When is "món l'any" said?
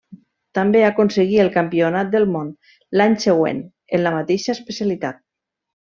2.37-3.21